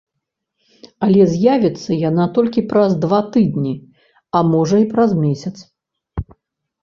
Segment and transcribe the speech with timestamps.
[1.07, 3.73] Але з'явіцца яна толькі праз два тыдні,
[4.39, 5.55] а можа і праз месяц.